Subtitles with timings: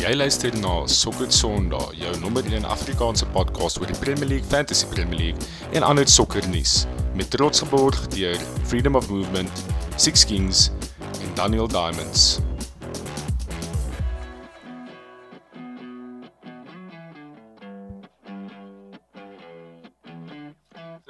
[0.00, 4.86] Jy luister na Sokker Sondag, jou nommer 1 Afrikaanse podcast oor die Premier League, Fantasy
[4.88, 6.86] Premier League en ander sokkernuus
[7.18, 8.40] met trots geborg deur
[8.70, 9.60] Freedom of Movement,
[10.00, 10.70] Six Kings
[11.20, 12.38] en Daniel Diamonds.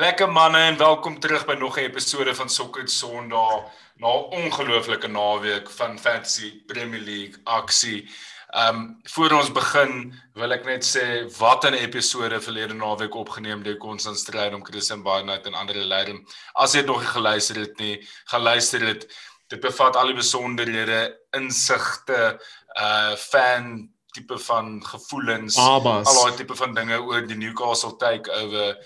[0.00, 3.70] Lekker manne en welkom terug by nog 'n episode van Sokker Sondag
[4.02, 8.10] na 'n ongelooflike naweek van Fantasy Premier League aksie.
[8.50, 11.04] Ehm um, voor ons begin wil ek net sê
[11.38, 16.18] wat 'n episode verlede naweek opgeneem deur Constant Stryd om Christian Barnard en ander leiers.
[16.54, 19.06] As jy nog nie geluister het nie, gaan luister dit.
[19.48, 22.40] Dit bevat al die besonderhede, insigte,
[22.74, 26.06] uh fan tipe van gevoelens, Abas.
[26.06, 28.76] al daai tipe van dinge oor die Newcastle takeover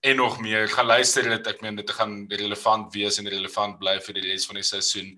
[0.00, 0.68] en nog meer.
[0.68, 1.46] Gaan luister dit.
[1.46, 5.14] Ek meen dit gaan relevant wees en relevant bly vir die res van die seisoen.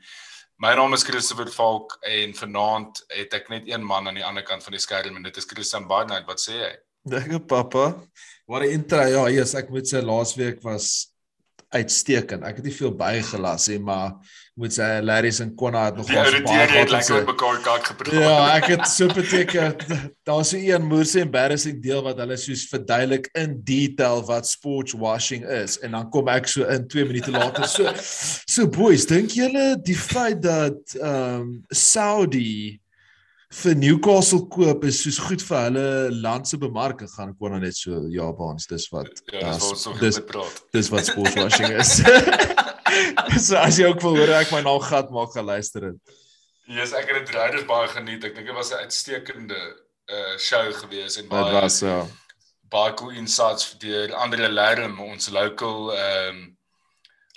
[0.62, 4.44] My naam is Christopher Falk en vanaand het ek net een man aan die ander
[4.46, 6.28] kant van die skerm en dit is Christian Barnard.
[6.30, 6.70] Wat sê jy?
[7.10, 7.88] Dankie pappa.
[8.46, 9.02] Wat 'n intro.
[9.02, 11.10] Ja, eers ek moet sê laasweek was
[11.74, 12.44] uitstekend.
[12.46, 14.14] Ek het nie veel bygelas nie, maar
[14.54, 17.86] moet sê Larry se Konna het nog Die het gehad om lekker met mekaar kak
[17.90, 18.12] gepraat.
[18.22, 19.74] Ja, ek het so beteken
[20.28, 25.42] daar's so een moerse embarrassing deel wat hulle soos verduidelik in detail wat sports washing
[25.42, 27.90] is en dan kom ek so in 2 minute later so
[28.46, 32.78] so boys, dink julle die feit dat ehm um, Saudi
[33.54, 35.86] vir Newcastle koop is soos goed vir hulle
[36.24, 39.84] land se bemarking gaan ek wou net so ja baans dis wat Ja, dis ons
[39.86, 40.60] so dis praat.
[40.74, 42.00] dis wat sports washing is.
[43.46, 46.18] so as jy ook wil hoor ek my naam gat maak gaan luister dit.
[46.66, 48.24] Yes, ek het dit regtig baie geniet.
[48.24, 49.60] Ek dink dit was 'n uitstekende
[50.10, 52.06] uh show gewees en Dit baie was ja.
[52.70, 56.56] baie cool insights deur Andre Lerm, ons local um,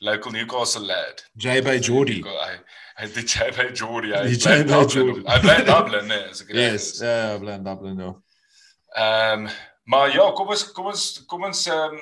[0.02, 1.24] local Newcastle lad.
[1.36, 2.22] JB Jordy.
[2.24, 2.56] Hy
[2.98, 4.14] hy die JB Jordy.
[4.16, 5.26] Hy in JB Dublin.
[5.28, 8.14] Hy in Dublin, nee, as ek reg Yes, ja, ja, bly in Dublin nou.
[8.98, 9.50] Ehm
[9.88, 12.00] maar ja, kom ons kom ons kom ons ehm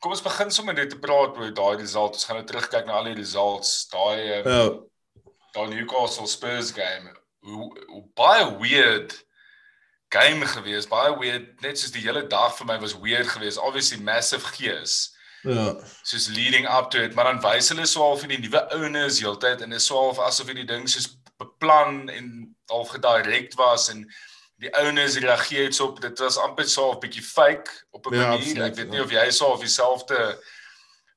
[0.00, 2.22] kom ons begin sommer net te praat oor daai results.
[2.22, 3.74] Ons gaan nou terugkyk na al die results.
[3.92, 4.62] Daai ehm Ja,
[5.56, 7.10] daai Newcastle Spurs game.
[7.44, 9.16] Hoe, hoe baie weird
[10.10, 10.88] game gewees.
[10.88, 11.60] Baie weird.
[11.62, 13.58] Net soos die hele dag vir my was weird geweest.
[13.58, 15.09] Obviously massive gees.
[15.42, 15.76] Ja.
[16.02, 19.20] Soos leading up to it, maar dan wys hulle so half in die nuwe ouens
[19.20, 24.04] heeltyd en is so half asof hierdie ding soos beplan en half gedirek was en
[24.60, 28.20] die ouens reageer iets op dit was amper so half bietjie fake op 'n Ja,
[28.26, 28.38] manier.
[28.38, 29.04] absoluut, Ek weet nie ja.
[29.04, 30.38] of jy so half dieselfde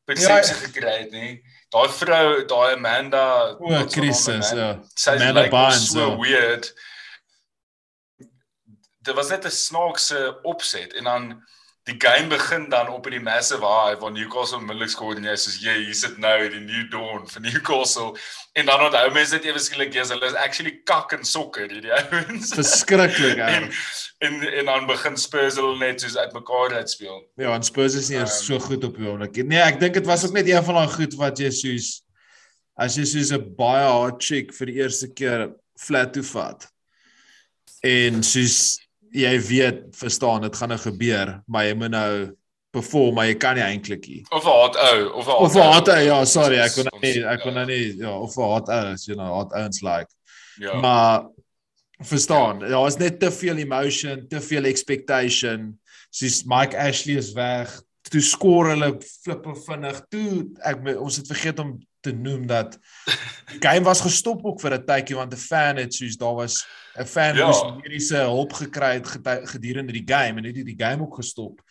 [0.06, 1.44] persepsie Ja, gekry het nie.
[1.70, 4.80] Daai vrou, daai Amanda, O, naam, Christus, ja.
[4.96, 6.18] Sy Amanda lyk Bynes, so ja.
[6.18, 6.74] weird.
[9.04, 11.44] Dit was net 'n snaakse opset en dan
[11.86, 15.34] die game begin dan op in die massive high waar Newcastle onmiddellik skoor en jy
[15.36, 18.14] sê jy hier sit nou die new dawn vir Newcastle
[18.56, 21.92] en dan onthou mense net ewe skielik jy's hulle is actually kak en sokker hierdie
[22.00, 22.54] ouens.
[22.56, 23.68] Verskriklik en,
[24.24, 27.20] en en dan begin Spurs hulle net soos uitmekaar uitspeel.
[27.36, 29.36] Ja, en Spurs is nie Ehm, so goed op die oomblik.
[29.36, 29.44] nie.
[29.44, 31.92] Nee, ek dink dit was ook net een van daai goed wat jy soos
[32.80, 36.64] as jy soos 'n baie hard chick vir die eerste keer flat toe vat.
[37.84, 38.80] En soos
[39.14, 42.14] jy weet, verstaan, dit gaan nou gebeur, maar jy moet nou
[42.74, 44.24] perform, maar jy kan nie eintlik nie.
[44.34, 46.88] Of 'n hot ou of 'n hot Of 'n hard ou, ja, sorry, ek kon
[46.92, 49.54] ons- nie ek kon ja, nou nie ja, of 'n hard ou, you know, hard
[49.54, 50.10] ouens like.
[50.60, 50.80] Ja.
[50.80, 51.28] Maar
[52.02, 55.80] verstaan, daar is net te veel emotion, te veel expectation.
[56.10, 57.70] Soos Mike Ashley is weg,
[58.10, 60.02] toe skoor hulle flippe vinnig.
[60.10, 62.78] Toe ek ons het vergeet om te noem dat
[63.52, 66.66] die game was gestop ook vir 'n tydjie want 'n fan het soos daar was
[67.00, 67.46] 'n fan Ja.
[67.48, 69.08] moes mediese hulp gekry het
[69.50, 71.62] gedurende die game en het die game ook gestop.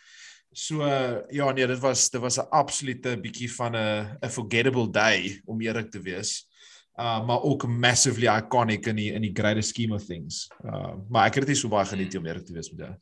[0.54, 0.82] So
[1.30, 5.60] ja nee, dit was dit was 'n absolute bietjie van 'n 'n forgettable day om
[5.60, 6.48] eerlik te wees.
[6.98, 10.48] Uh maar ook massively iconic in die in die greater scheme of things.
[10.64, 12.94] Uh maar ek het dit so baie geniet nie, om eerlik te wees met jou.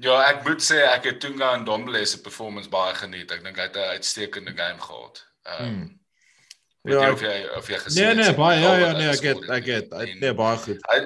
[0.00, 3.32] Ja, ek moet sê ek het Tunga en Dombele se performance baie geniet.
[3.34, 5.24] Ek dink hy het 'n uitstekende game gehad.
[5.44, 5.96] Ehm um,
[6.88, 6.92] Hmm.
[6.94, 9.48] Ja, jy of jy of jy gesien Nee nee, baie ja ja nee, ek het
[9.50, 9.90] ek het
[10.20, 10.78] nee baie goed.
[10.88, 11.00] Hy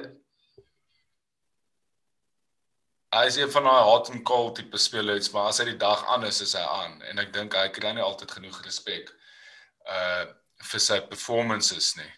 [3.12, 6.04] Hy is een van daai hot and cold tipe spelers, maar as hy die dag
[6.08, 9.10] aan is, is hy aan en ek dink hy kry nie altyd genoeg respek
[9.88, 10.24] uh
[10.62, 12.10] vir sy performances nie.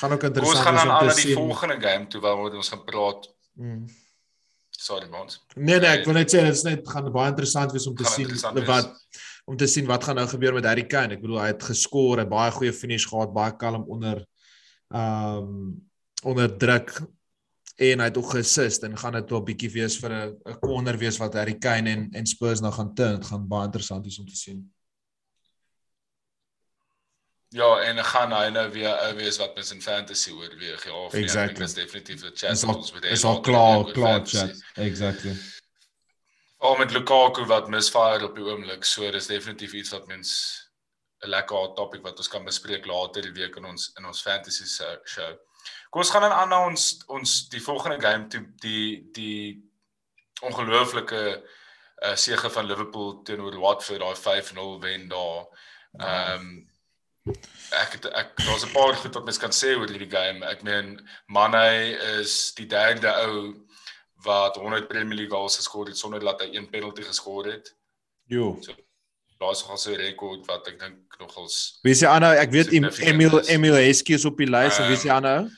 [0.00, 1.34] Gaan ook Kom ons interessant gaan wees dan om aan te na die sien.
[1.38, 3.28] volgende game toe waar ons gaan praat.
[3.54, 3.84] Hmm.
[4.82, 5.38] Sorry mans.
[5.54, 8.08] Nee nee, ek wil net sê dit is net gaan baie interessant wees om te
[8.10, 8.42] sien wees.
[8.66, 8.90] wat
[9.46, 11.14] om te sien wat gaan nou gebeur met Harry Kane.
[11.16, 14.24] Ek bedoel hy het geskor, 'n baie goeie finish gehad, baie kalm onder
[14.90, 15.90] ehm um,
[16.22, 16.92] onder druk
[17.82, 20.98] en hy het ook geassist en gaan dit wel bietjie wees vir 'n 'n corner
[20.98, 23.20] wees wat Harry Kane en en Spurs nou gaan turn.
[23.20, 24.72] Dit gaan baie interessant wees om te sien.
[27.52, 30.84] Ja, en gaan hy nou weer ou wees wat mens in fantasy oorweeg.
[30.88, 31.52] Ja, of exactly.
[31.52, 34.62] nie, dis definitief 'n chat ons met Is al klaar klaar chat.
[34.74, 35.36] Exactly.
[36.58, 40.30] Al met Lukaku wat misfire op die oomblik, so dis definitief iets wat mens
[41.20, 44.64] 'n lekker topic wat ons kan bespreek later die week in ons in ons fantasy
[45.04, 45.36] show.
[45.90, 49.70] Kom ons gaan dan aan na ons ons die volgende game toe die die
[50.40, 51.42] ongelooflike
[52.02, 55.46] uh sege van Liverpool teenoor Watford daai 5-0 wen daar.
[55.98, 56.70] Ehm um,
[57.26, 60.44] ek het, ek daar's 'n paar goed wat mens kan sê oor hierdie game.
[60.46, 63.54] Ek meen Mane is die derde ou
[64.24, 67.74] wat 100 Premier League goals geskor het sonder dat hy een penalty geskor het.
[68.26, 68.58] Jo.
[68.60, 68.72] So
[69.38, 72.36] daar's nog 'n rekord wat ek dink nogals Wie is die ander?
[72.38, 75.50] Ek weet Emil Emil Heskey is op die lys um, wie is die Ehm, ander?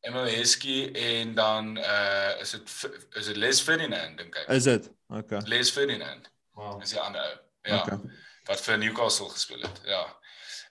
[0.00, 2.70] Emil Heskey en dan uh is dit
[3.16, 4.48] is dit Les Ferdinand dink ek.
[4.48, 4.90] Is dit?
[5.08, 5.40] Okay.
[5.44, 6.82] Les Ferdinand Wow.
[6.82, 7.36] is die ander ou.
[7.62, 7.82] Ja.
[7.82, 7.98] Okay.
[8.48, 9.80] Wat vir Newcastle gespeel het.
[9.84, 10.04] Ja.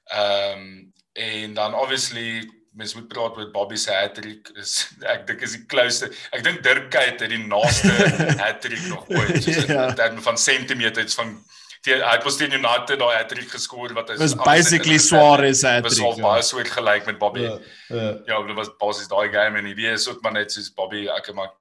[0.06, 4.50] Ehm um, en dan obviously mens moet praat met Bobby se hattrick.
[4.56, 6.13] Is ek dink is die closest.
[6.31, 7.92] Ek dink Dirk Kuyt het die naaste
[8.44, 9.42] hattrick nog ooit.
[9.44, 9.88] Soos Ja.
[9.89, 11.33] in terme van sentimeters van
[11.83, 16.00] die, hy het teen United daai hattrick geskoor wat is Was basically Suarez se was
[16.00, 16.25] al hattrick.
[16.25, 17.42] baie soort gelyk met Bobby.
[17.48, 17.57] Ja.
[17.89, 18.07] Ja.
[18.25, 21.07] Ja, dit was basies daai game en die idee is ook maar net soos Bobby
[21.18, 21.51] ek maar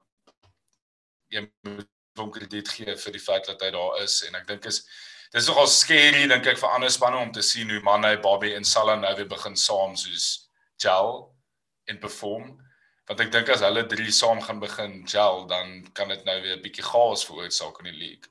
[1.33, 1.89] jy moet
[2.19, 4.83] hom krediet gee vir die feit dat hy daar is en ek dink is
[5.35, 8.65] dis nogal scary dink ek vir ander spanne om te sien hoe Mane, Bobby en
[8.65, 10.49] Salah nou weer begin saam soos
[10.81, 11.29] gel
[11.89, 12.57] en perform.
[13.09, 16.57] Want ek dink as hulle drie saam gaan begin gel dan kan dit nou weer
[16.57, 18.29] 'n bietjie chaos veroorsaak in die league.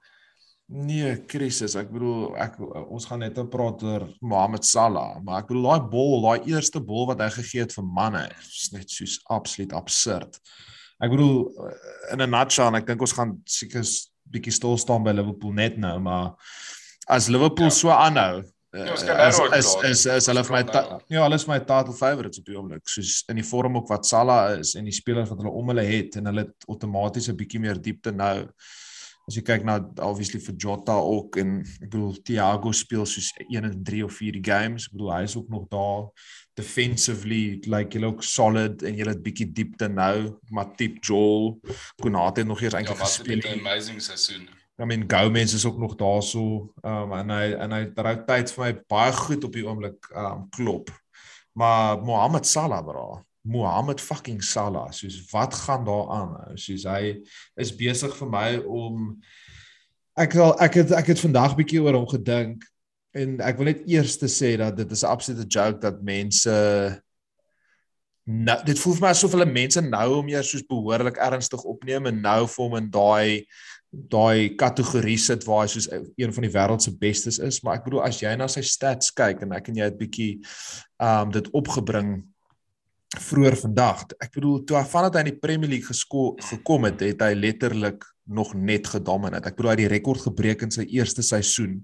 [0.68, 1.78] Nee, krisis.
[1.80, 5.90] Ek bedoel ek ons gaan net nou praat oor Mohamed Salah, maar ek bedoel daai
[5.94, 10.42] bol, daai eerste bol wat hy gegee het vir manne, is net soos absoluut absurd.
[11.00, 11.48] Ek bedoel
[12.12, 13.88] in 'n nutshell, ek dink ons gaan seker 'n
[14.30, 16.36] bietjie stil staan by Liverpool net nou, maar
[17.10, 17.70] as Liverpool Ja.
[17.72, 18.40] so aanhou,
[18.74, 18.94] eh, Ja,
[19.28, 20.64] is is is is hulle vir my
[21.10, 24.06] ja, hulle is my title favourites op die oomblik, soos in die vorm ook wat
[24.06, 27.36] Salah is en die spelers wat hulle om hulle het en hulle het outomaties 'n
[27.38, 28.48] bietjie meer diepte nou
[29.28, 33.64] as jy kyk na obviously vir Jota ook en ek bedoel Thiago speel soos 1
[33.66, 34.86] en 3 of 4 games.
[34.86, 36.08] Ek bedoel hy is ook nog daar
[36.56, 40.38] defensively like jy ook solid en jy het bietjie diepte nou.
[40.50, 41.60] Matip Joel
[42.02, 43.40] Konate het nog eers Ja, eintlik dit gespeel.
[43.44, 44.48] 'n amazing seisoen.
[44.78, 46.74] I mean Gomez is ook nog daarso.
[46.86, 50.46] Um en hy en hy dra tyd vir my baie goed op die oomblik um
[50.54, 50.92] klop.
[51.58, 53.24] Maar Mohamed Salah bra.
[53.42, 54.92] Mohamed fucking Salah.
[54.92, 56.38] Soos wat gaan daar aan?
[56.56, 57.18] Soos hy
[57.58, 59.18] is besig vir my om
[60.18, 62.66] ek wel ek het ek het vandag bietjie oor hom gedink
[63.18, 66.54] en ek wil net eers te sê dat dit is 'n absolute joke dat mense
[68.28, 72.10] nou dit voel vir my asof hulle mense nou om eers soos behoorlik ernstig opneem
[72.10, 73.46] en nou vir hom in daai
[73.92, 77.86] daai kategorie sit waar hy soos een van die wêreld se bestes is, maar ek
[77.88, 80.32] bedoel as jy na sy stats kyk en ek en jy het bietjie
[81.04, 82.18] um dit opgebring
[83.16, 84.04] vroeër vandag.
[84.20, 87.34] Ek bedoel toe hy vandat hy in die Premier League gesko gekom het, het hy
[87.38, 89.46] letterlik nog net gedomineer.
[89.48, 91.80] Ek bedoel hy het die rekord gebreek in sy eerste seisoen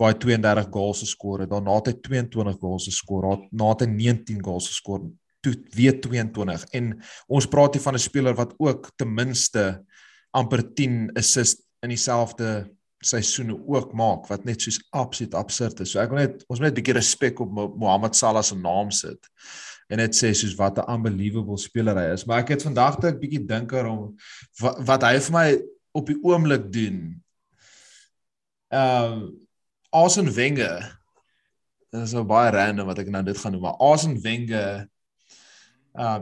[0.00, 1.50] waar hy 32 goals geskor het.
[1.52, 3.26] Daarna het hy 22 goals geskor.
[3.26, 5.08] Daarna het hy 19 goals geskor.
[5.44, 6.92] Toe weer 22 en
[7.32, 9.84] ons praat hier van 'n speler wat ook ten minste
[10.36, 12.68] amper 10 assist in dieselfde
[13.00, 15.94] seisoene ook maak wat net soos absoluut absurd is.
[15.94, 18.54] So ek wil net ons moet net 'n bietjie respek op Mo- Mohamed Salah se
[18.54, 19.18] naam sit.
[19.88, 22.24] En dit sê soos wat 'n unbelievable speler hy is.
[22.26, 24.16] Maar ek het vandag toe ek bietjie dink oor hom
[24.60, 25.58] wat, wat hy vir my
[25.92, 27.22] op die oomblik doen.
[28.70, 29.30] Ehm uh,
[29.92, 31.00] Arsene Wenger
[31.90, 34.88] is nou baie random wat ek nou dit gaan noem, maar Arsene Wenger
[35.98, 36.20] uh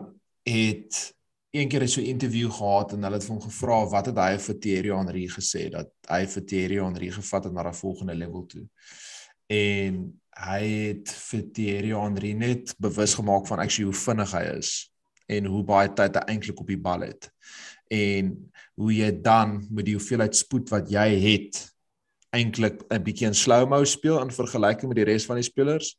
[0.49, 1.13] het
[1.51, 4.39] een keer 'n so 'n interview gehad en hulle het hom gevra wat het hy
[4.39, 8.47] vir Thierry Henry gesê dat hy vir Thierry Henry gevat het na 'n volgende level
[8.47, 8.67] toe.
[9.47, 14.93] En hy het vir Thierry Henry net bewus gemaak van actually hoe vinnig hy is
[15.27, 17.31] en hoe baie tyd hy eintlik op die bal het.
[17.91, 21.75] En hoe jy dan met die hoeveelheid spoed wat jy het
[22.31, 25.97] eintlik 'n bietjie in slow-mo speel in vergelyking met die res van die spelers.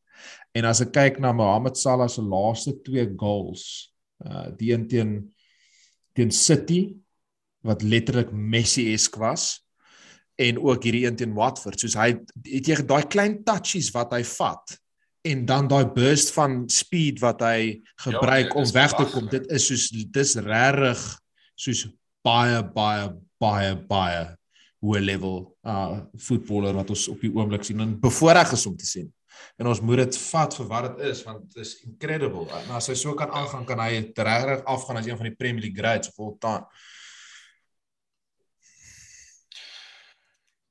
[0.54, 3.94] En as ek kyk na Mohamed Salah se laaste 2 goals,
[4.26, 5.34] uh die een teen
[6.20, 6.82] teen City
[7.66, 9.58] wat letterlik Messi-esk was
[10.40, 12.14] en ook hierdie een teen Watford, soos hy
[12.48, 14.78] het jy daai klein touches wat hy vat
[15.28, 19.28] en dan daai burst van speed wat hy gebruik dit om weg te kom.
[19.28, 21.02] Dit is soos dis regtig
[21.60, 21.88] soos
[22.24, 23.10] baie baie
[23.40, 24.24] baie baie
[24.80, 28.88] hoë level uh voetballer wat ons op die oomblik sien en bevoorreg is om te
[28.88, 29.10] sien.
[29.58, 32.48] En ons moet dit vat vir wat dit is want dit is incredible.
[32.62, 35.68] En as hy so kan aangaan, kan hy regtig afgaan as een van die Premier
[35.68, 36.66] League greats of all time.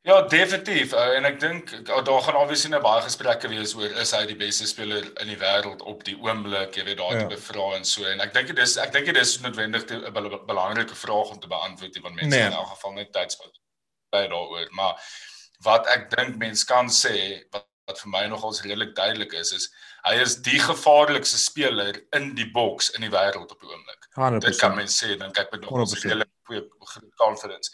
[0.09, 0.93] Ja, definitief.
[0.93, 4.23] Uh, en ek dink uh, daar gaan obviously 'n baie gesprekke wees oor is hy
[4.31, 7.27] die beste speler in die wêreld op die oomblik, jy weet daar ja.
[7.27, 10.47] te bevra en so en ek dink dit is ek dink dit is noodwendig 'n
[10.49, 12.47] belangrike vraag om te beantwoord want mense nee.
[12.47, 13.61] in elk geval net tyd spandeer
[14.17, 14.69] by daaroor.
[14.71, 15.11] Maar
[15.69, 19.69] wat ek dink mense kan sê wat, wat vir my nogals redelik duidelik is is
[20.07, 24.09] hy is die gevaarlikste speler in die boks in die wêreld op die oomblik.
[24.19, 24.45] 100%.
[24.45, 26.65] Dit kan mense sê dan kyk met ons redelik goeie
[27.21, 27.73] confidence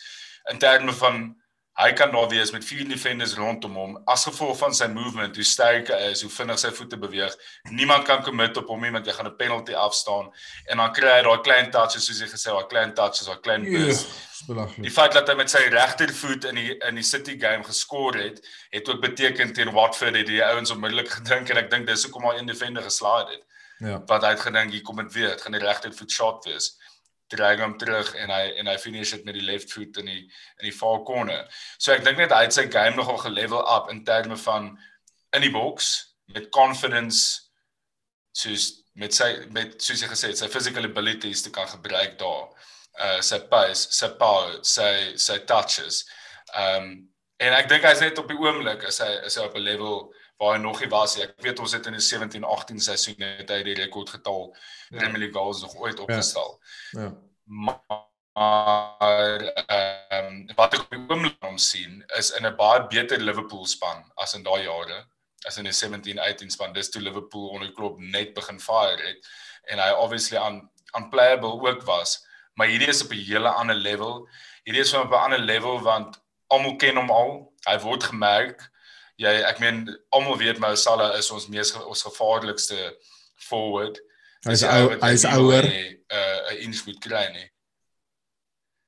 [0.50, 1.34] in terme van
[1.74, 3.94] hy kan daar wees met vier defenders rondom hom.
[4.06, 7.34] As gevolg van sy movement hoe sterk hy is hoe vinnig sy voete beweeg
[7.70, 10.30] niemand kan commit op hom nie want jy gaan 'n penalty afstaan
[10.70, 13.64] en dan kry hy daai klein touches soos jy gesê daai klein touches daai klein
[13.64, 14.06] boost
[14.76, 18.40] die feit dat hy met sy regtervoet in die in die City game geskor het
[18.70, 22.24] het ook beteken teen Watford het die ouens onmiddellik gedink en ek dink dis hoekom
[22.24, 23.42] al een defender geslaag het.
[23.78, 24.02] Ja.
[24.06, 26.76] Wat hy het gedink hier kom dit weer dit gaan die regtervoet shot wees
[27.34, 30.22] drag hom terug en hy en hy finish dit met die left foot in die
[30.22, 31.44] in die far corner.
[31.78, 34.72] So ek dink net hy het sy game nogal gelevel up in terme van
[35.34, 35.94] in die box
[36.34, 37.50] met confidence
[38.34, 42.50] soos met sy met soos jy gesê het sy physical abilities te kan gebruik daar.
[42.94, 46.04] Uh sy pace, sy power, sy sy touches.
[46.54, 47.08] Um
[47.42, 50.12] en ek dink hy's net op die oomblik is hy is hy op 'n level
[50.36, 51.24] waar hy nog nie was nie.
[51.24, 54.98] Ek weet ons het in die 17-18 seisoen net hy die rekord getal ja.
[54.98, 56.02] Premier League goals nog ooit ja.
[56.02, 56.58] opgestel.
[56.92, 57.08] Ja.
[57.08, 57.12] ja.
[58.34, 63.20] Maar ehm um, wat ek op die oomblik om sien is in 'n baie beter
[63.20, 65.04] Liverpool span as in daai jare.
[65.46, 69.28] As in die 17-18 span, dis toe Liverpool onder klop net begin fire het
[69.70, 72.26] en hy obviously on unplayable ook was.
[72.54, 74.28] Maar hierdie is op 'n hele ander level.
[74.64, 77.52] Hierdie is op 'n ander level want almal ken hom al.
[77.68, 78.70] Hy word gemerk
[79.20, 82.78] jy ek meen almal weet Mo Salah is ons mees ons gevaarlikste
[83.48, 83.98] forward.
[84.44, 85.64] Hy's ou hy's ouer.
[85.64, 87.48] 'n uh, 'n inspoed kry nie.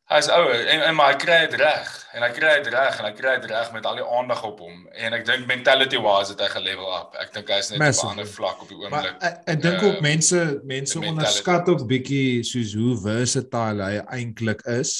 [0.07, 3.09] Hy's ouer en, en maar hy kry dit reg en hy kry dit reg en
[3.09, 6.31] hy kry dit reg met al die aandag op hom en ek dink mentality wise
[6.35, 7.17] het hy gelevel up.
[7.19, 8.07] Ek dink hy's net Massive.
[8.07, 9.19] op 'n ander vlak op die oomblik.
[9.19, 14.63] Ek, ek dink ook uh, mense mense onderskat ook bietjie soos hoe versatile hy eintlik
[14.79, 14.95] is.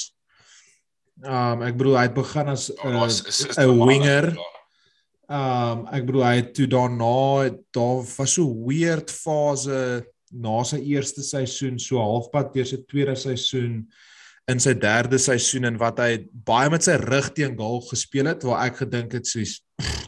[1.23, 4.33] Um ek bedoel hy het begin as 'n oh, uh, winger.
[4.33, 4.56] Man,
[5.27, 10.79] Ehm um, ek bedoel hy het toe daarna daar was so weird fase na sy
[10.93, 13.81] eerste seisoen so halfpad deur sy tweede seisoen
[14.47, 18.47] in sy derde seisoen en wat hy baie met sy rug teen goal gespeel het
[18.47, 19.57] waar ek gedink het soos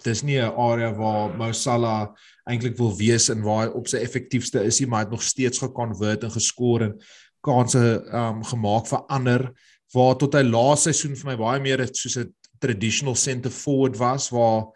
[0.06, 2.16] dis nie 'n area waar Mo Salah
[2.48, 5.24] eintlik wil wees en waar hy op sy effektiefste is nie maar hy het nog
[5.24, 6.96] steeds gekonvert en geskor en
[7.44, 9.52] kansse ehm um, gemaak vir ander
[9.94, 14.32] waar tot hy laaste seisoen vir my baie meer soos 'n traditional center forward was
[14.32, 14.72] waar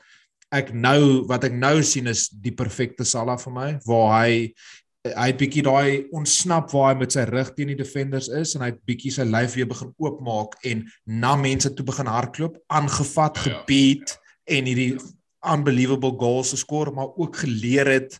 [0.53, 4.53] ek nou wat ek nou sien is die perfekte Salah vir my waar hy
[5.03, 8.63] hy het bietjie daai ontsnap waar hy met sy rug teen die defenders is en
[8.63, 13.41] hy het bietjie sy lyf weer begin oopmaak en na mense toe begin hardloop, aangevat,
[13.41, 14.45] ja, gebeat ja, ja.
[14.55, 14.93] en hierdie
[15.53, 18.15] unbelievable goals geskor maar ook geleer het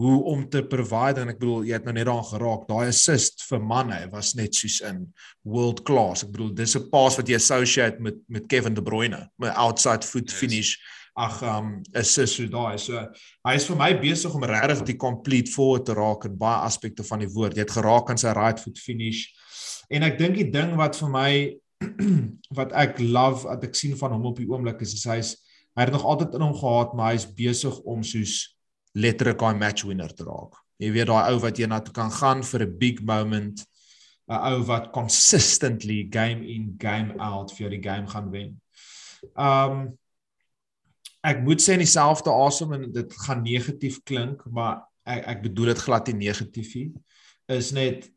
[0.00, 3.44] hoe om te provide en ek bedoel jy het nou net daaraan geraak daai assist
[3.50, 5.04] vir manne was net soos in
[5.44, 9.26] world class ek bedoel dis 'n pass wat jy associate met met Kevin De Bruyne
[9.36, 12.78] met outside foot finish yes ag um assist so daai.
[12.80, 13.00] So
[13.44, 17.04] hy is vir my besig om regtig die complete forward te raak in baie aspekte
[17.04, 17.56] van die woord.
[17.56, 19.26] Jy het geraak aan sy right foot finish.
[19.92, 21.32] En ek dink die ding wat vir my
[22.58, 25.34] wat ek love wat ek sien van hom op die oomblik is, is hy's
[25.76, 28.52] hy het nog altyd in hom gehad, maar hy's besig om soos
[28.92, 30.56] letterlik 'n match winner te raak.
[30.80, 33.64] Jy weet daai ou wat jy na toe kan gaan vir 'n big moment,
[34.28, 38.60] 'n ou wat consistently game in game out vir die game gaan wen.
[39.36, 39.98] Um
[41.22, 45.72] ek moet sê in dieselfde asem en dit gaan negatief klink, maar ek ek bedoel
[45.72, 46.90] dit glad nie negatief nie.
[47.52, 48.08] Is net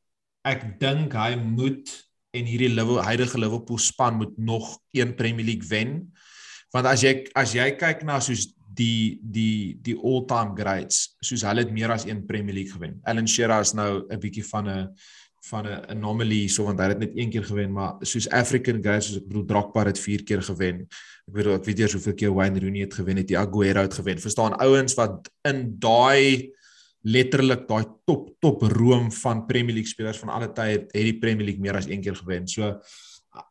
[0.46, 1.92] ek dink hy moet
[2.36, 6.12] en hierdie Liverpool huidige Liverpool span moet nog een Premier League wen.
[6.74, 11.64] Want as jy as jy kyk na soos die die die all-time greats, soos hulle
[11.64, 13.00] het meer as een Premier League gewen.
[13.08, 14.90] Alan Shearer is nou 'n bietjie van 'n
[15.50, 19.08] van 'n anomaly so want hy het net een keer gewen maar soos African guys
[19.08, 20.88] soos ek bedoel Drogba het 4 keer gewen.
[21.28, 23.94] Ek weet ek weet eers hoeveel keer Wayne Rooney het gewen het, die Aguero het
[23.94, 24.20] gewen.
[24.20, 26.52] Verstaan ouens wat in daai
[27.06, 31.20] letterlik daai top top room van Premier League spelers van alle tye het, het die
[31.20, 32.48] Premier League meer as een keer gewen.
[32.48, 32.80] So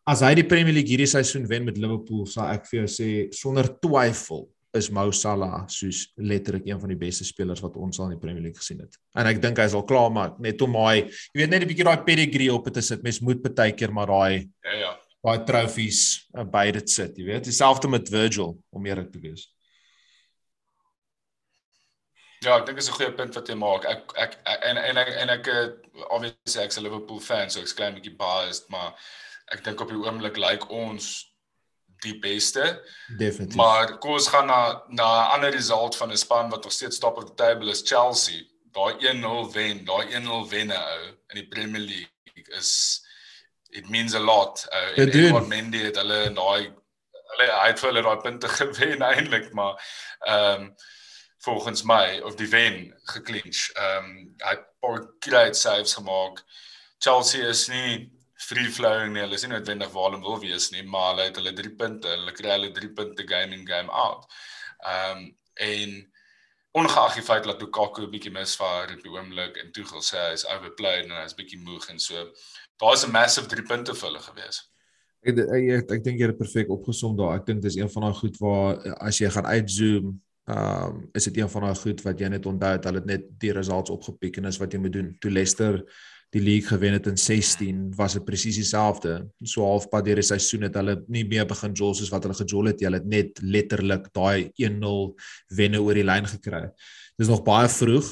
[0.09, 3.09] as hy die Premier League hierdie seisoen wen met Liverpool, sal ek vir jou sê
[3.37, 8.11] sonder twyfel is Mo Salah soos letterlik een van die beste spelers wat ons al
[8.11, 8.99] in die Premier League gesien het.
[9.15, 11.71] En ek dink hy is al klaar maar net om hy, jy weet net 'n
[11.71, 13.03] bietjie daai pedigree op te sit.
[13.03, 14.93] Mens moet baie keer maar daai ja ja,
[15.25, 17.45] daai trofees by dit sit, jy weet.
[17.45, 19.49] Dieselfde met Virgil om eerlik te wees.
[22.45, 23.85] Ja, ek dink dit is 'n goeie punt wat jy maak.
[23.85, 24.39] Ek ek
[24.69, 25.69] en en ek en ek eh,
[26.11, 28.95] obviously ek's 'n Liverpool fan, so ek's klein bietjie biased, maar
[29.53, 31.34] ek dink op die oomblik lyk like ons
[32.05, 32.65] die beste.
[33.17, 33.57] Definitief.
[33.57, 36.99] Maar kom ons gaan na na 'n ander result van 'n span wat nog steeds
[36.99, 38.47] top of the table is Chelsea.
[38.73, 43.03] Daai 1-0 wen, daai 1-0 wenne ou in die Premier League is
[43.71, 44.67] it means a lot.
[44.73, 46.73] Uh, en Edward Mendy het hulle in daai
[47.35, 49.79] hulle hy het vir hulle daai punte gewen eintlik, maar
[50.19, 50.75] ehm um,
[51.45, 53.71] volgens my of die wen geklinch.
[53.73, 56.43] Ehm um, hy het paar great saves gemaak.
[56.99, 58.14] Chelsea is nie
[58.49, 59.23] free flowing nie.
[59.25, 62.11] Hulle is nie noodwendig waar hulle wil wees nie, maar hulle het hulle 3 punte.
[62.17, 64.29] Hulle kry hulle 3 punte game in game out.
[64.85, 65.31] Ehm um,
[65.65, 65.93] en
[66.75, 70.33] ongeag die feit dat Lukaku 'n bietjie misvaar op die oomblik en Tuchel sê hy
[70.35, 72.25] is overplayed en hy's bietjie moeg en so
[72.83, 74.59] daar's 'n massive 3 punte vir hulle gewees.
[75.23, 77.37] Ek ek ek, dink jy het perfek opgesom daar.
[77.39, 81.25] Ek dink dis een van daai goed waar as jy gaan uitzoom Ehm um, is
[81.25, 83.91] dit een van daai goed wat jy net onthou het, hulle het net die results
[83.91, 85.07] opgepiek en is wat jy moet doen.
[85.19, 85.79] Toe Leicester
[86.35, 89.21] die league gewen het in 16 was dit presies dieselfde.
[89.47, 92.73] So halfpad deur die seisoen het hulle nie meer begin jol soos wat hulle gejol
[92.73, 92.83] het.
[92.83, 94.97] Hulle het net letterlik daai 1-0
[95.61, 96.67] wenne oor die lyn gekry.
[97.21, 98.11] Dis nog baie vroeg.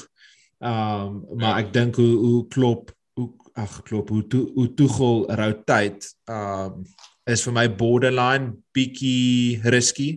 [0.63, 5.25] Ehm um, maar ek dink hoe hoe klop hoe ag klop hoe toe hoe Tuchel
[5.27, 6.85] rotate ehm um,
[7.27, 10.09] is vir my borderline bietjie risky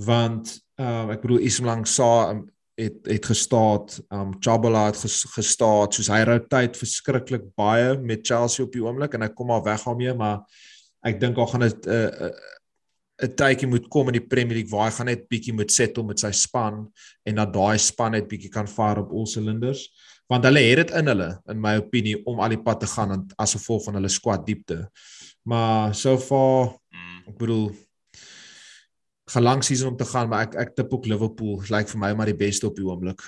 [0.00, 2.44] want uh, ek bedoel Ismail Sa um,
[2.80, 8.64] het het gestaat, um Chabala het ges, gestaat, soos hy rotate verskriklik baie met Chelsea
[8.64, 10.42] op die oomblik en hy kom maar weg daarmee, maar
[11.06, 12.56] ek dink al gaan dit 'n uh, 'n uh,
[13.20, 16.04] 'n tydjie moet kom in die Premier League waar hy gaan net bietjie moet settle
[16.04, 16.86] met sy span
[17.28, 19.88] en dat daai span net bietjie kan vaar op al silinders
[20.30, 23.26] want hulle het dit in hulle in my opinie om al die pad te gaan
[23.36, 24.84] as gevolg van hulle squad diepte.
[25.42, 27.22] Maar so far mm.
[27.32, 27.64] ek bedoel
[29.30, 32.02] gaan lank season om te gaan, maar ek ek tip ook Liverpool lyk like vir
[32.02, 33.22] my maar die beste op die oomblik.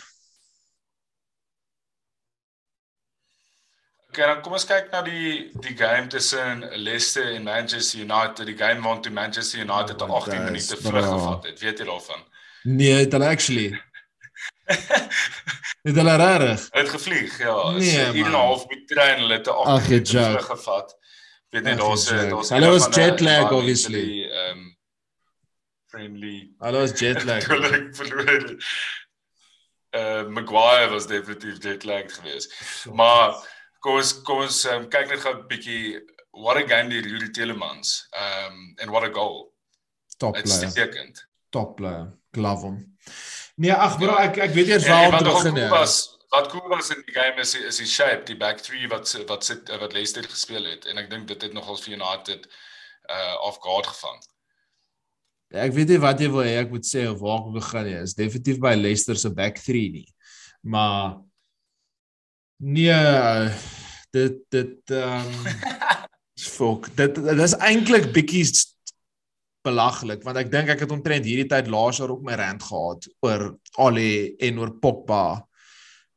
[4.13, 8.57] Okay, dan kom ons kyk na die die game tussen Leicester en Manchester United, die
[8.59, 11.63] game waar toe Manchester United oh, 18 minute vlug gevat het.
[11.65, 12.27] Weet jy daarvan?
[12.63, 13.71] Nee, het hulle actually.
[15.87, 16.67] het hulle reg?
[16.77, 17.71] Het gevlieg, ja.
[17.79, 20.97] Nee, 'n uur en 'n half met trein hulle te 18 minute vlug gevat.
[21.49, 24.29] Weet nie daar's daar's Hulle was jet lag obviously.
[24.29, 24.72] Ehm um,
[25.93, 26.51] friendly.
[26.65, 27.45] Hulle was jet lag.
[27.99, 28.57] Verloor.
[29.93, 32.55] Uh Maguire was definitief jet lag geweest.
[32.83, 33.37] So maar
[33.85, 36.01] kom ons kom ons um, kyk net gou 'n bietjie
[36.45, 38.09] what a game die Rudy Telemans.
[38.17, 39.53] Um and what a goal.
[40.19, 41.13] Top player.
[41.51, 42.09] Top player.
[42.33, 42.81] Glove hom.
[43.61, 45.69] Nee, ag bro, ek ek weet eers waar om te begin.
[45.69, 45.97] Was,
[46.33, 49.45] wat cool was in die game is is die shape, die back three wat wat
[49.45, 52.49] sit wat Leicester gespeel het en ek dink dit het nogals vir United
[53.13, 54.23] uh off guard gevang.
[55.53, 57.99] Ek weet nie wat jy wil hê ek moet sê of waar ek begin nie.
[58.01, 60.09] Is definitief by Leicester se back 3 nie.
[60.65, 61.19] Maar
[62.63, 62.99] nee,
[64.17, 65.51] dit dit ehm um,
[66.43, 66.89] fok.
[66.97, 68.47] Dit dit is eintlik bietjie
[69.63, 73.07] belaglik want ek dink ek het omtrent hierdie tyd laas jaar ook my rand gehad
[73.23, 73.45] oor
[73.79, 75.23] Ali en oor Pogba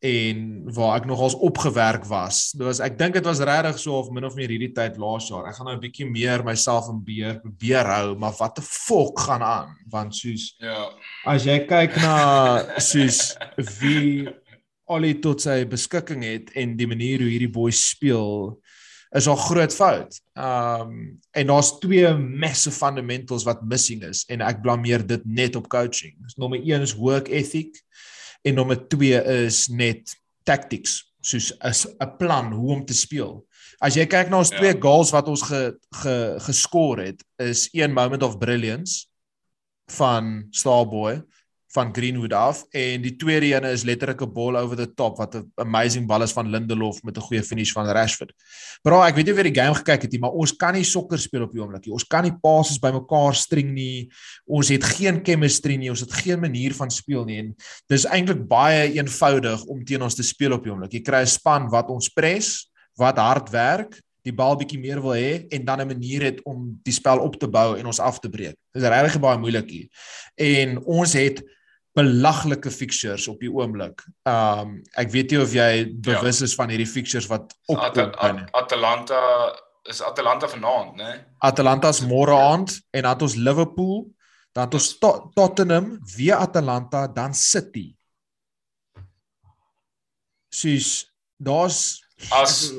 [0.06, 0.40] en
[0.76, 2.52] waar ek nogals opgewerk was.
[2.54, 5.30] Dit was ek dink dit was regtig so of min of meer hierdie tyd laas
[5.32, 5.48] jaar.
[5.50, 9.20] Ek gaan nou 'n bietjie meer myself in beheer probeer hou, maar wat 'n fok
[9.20, 10.90] gaan aan want soos ja.
[11.26, 13.36] As jy kyk na soos
[13.82, 14.28] wie
[14.88, 18.62] Ollie tot sy beskikking het en die manier hoe hierdie boy speel
[19.16, 20.20] is al groot fout.
[20.36, 25.70] Um en daar's twee massive fundamentals wat missing is en ek blameer dit net op
[25.70, 26.14] coaching.
[26.38, 27.82] Nommer 1 is work ethic
[28.46, 30.14] en nommer 2 is net
[30.46, 33.46] tactics soos is 'n plan hoe om te speel.
[33.82, 34.58] As jy kyk na ons ja.
[34.58, 39.08] twee goals wat ons ge, ge geskor het, is een moment of brilliance
[39.92, 41.22] van Starboy
[41.76, 45.36] van Greenwood af en die tweede ene is letterlik 'n ball over the top wat
[45.36, 48.34] 'n amazing bal is van Lindelof met 'n goeie finish van Rashford.
[48.82, 51.20] Bro, ek weet nie jy die game gekyk het nie, maar ons kan nie sokker
[51.20, 51.94] speel op die oomblik nie.
[51.94, 54.10] Ons kan nie passes bymekaar string nie.
[54.46, 55.90] Ons het geen chemistry nie.
[55.90, 57.56] Ons het geen manier van speel nie en
[57.88, 60.94] dis eintlik baie eenvoudig om teen ons te speel op die oomblik.
[60.94, 65.14] Jy kry 'n span wat ons pres, wat hard werk die bal bietjie meer wil
[65.14, 68.20] hê en dan 'n manier het om die spel op te bou en ons af
[68.20, 68.56] te breek.
[68.74, 69.88] Dit is regtig baie moeilik hier.
[70.36, 71.44] En ons het
[71.96, 74.04] belaglike fixtures op die oomblik.
[74.28, 75.70] Um ek weet nie of jy
[76.04, 76.50] bewus ja.
[76.50, 79.22] is van hierdie fixtures wat op At At Atalanta
[79.86, 81.04] is Atalanta vanaand, né?
[81.04, 81.24] Nee?
[81.46, 84.06] Atalanta is môre aand en dan het ons Liverpool,
[84.56, 87.92] dan het ons to Tottenham, weer Atalanta, dan City.
[90.50, 91.06] Sis,
[91.38, 92.72] daar's as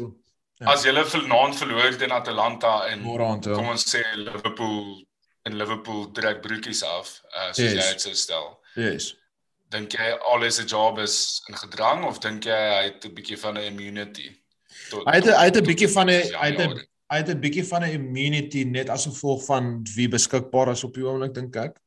[0.58, 0.72] ja.
[0.72, 3.54] as jy vanaand verloor teen Atalanta en aand, ja.
[3.54, 5.04] kom ons sê Liverpool
[5.46, 7.76] en Liverpool trek broekies af, uh, soos yes.
[7.76, 8.48] jy dit sou stel.
[8.76, 9.14] Yes.
[9.74, 13.38] Dink jy alles se job is in gedrang of dink jy hy het 'n bietjie
[13.38, 14.30] van 'n immunity?
[14.90, 17.64] Tot, hy het hy het 'n bietjie van 'n hy het hy het 'n bietjie
[17.64, 21.80] van 'n immunity net as gevolg van wie beskikbaar is op die oomblik dink ek.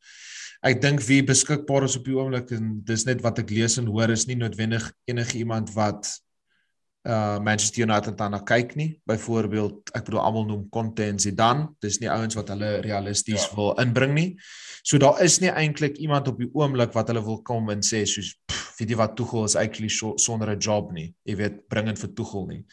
[0.61, 3.87] Ek dink wie beskikbaar is op die oomblik en dis net wat ek lees en
[3.87, 6.19] hoor is nie noodwendig enige iemand wat
[7.07, 8.99] uh Manchester United dan na kyk nie.
[9.07, 13.55] Byvoorbeeld, ek bedoel almal noem Conte en dan, dis nie ouens wat hulle realisties ja.
[13.55, 14.29] wil inbring nie.
[14.83, 18.05] So daar is nie eintlik iemand op die oomblik wat hulle wil kom en sê
[18.05, 18.35] soos
[18.79, 21.13] weet jy wat Tuchel is actually so, sonder 'n job nie.
[21.23, 22.63] Jy weet, bringend vir Tuchel nie.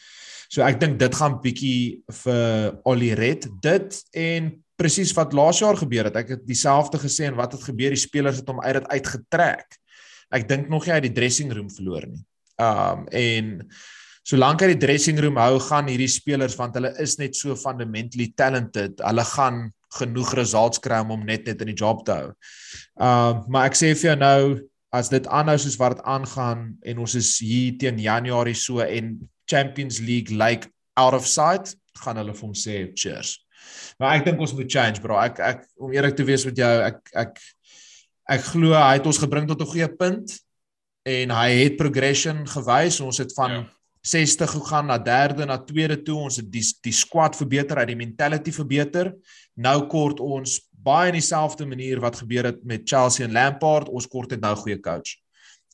[0.49, 5.75] So ek dink dit gaan bietjie vir Oli red dit en presies wat laas jaar
[5.75, 6.15] gebeur het.
[6.15, 7.91] Ek het dieselfde gesê en wat het gebeur?
[7.91, 9.77] Die spelers het hom uit dit uitgetrek.
[10.31, 12.23] Ek dink nog nie hy die dressing room verloor nie.
[12.57, 13.69] Um en
[14.27, 18.31] solank hy die dressing room hou, gaan hierdie spelers want hulle is net so fundamentally
[18.35, 18.99] talented.
[19.05, 22.31] Hulle gaan genoeg results kry om hom net net in die job te hou.
[22.99, 24.41] Um maar ek sê vir jou nou
[24.97, 29.15] as dit aanhou soos wat dit aangaan en ons is hier teen Januarie so en
[29.47, 30.67] Champions League like
[30.99, 33.37] out of sight, gaan hulle vir hom sê cheers.
[33.99, 35.17] Maar ek dink ons moet change bro.
[35.21, 37.39] Ek ek om eerlik te wees met jou, ek ek
[38.27, 40.35] ek glo hy het ons gebring tot 'n goeie punt
[41.07, 42.99] en hy het progression gewys.
[42.99, 43.63] Ons het van ja.
[44.07, 46.17] 60 gegaan na derde na tweede toe.
[46.29, 49.11] Ons het die die squad verbeter, uit die mentality verbeter.
[49.55, 53.89] Nou kort ons baie in dieselfde manier wat gebeur het met Chelsea en Lampard.
[53.89, 55.17] Ons kort het nou goeie coach.